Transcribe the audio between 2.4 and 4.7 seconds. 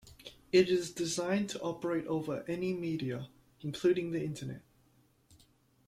any media, including the Internet.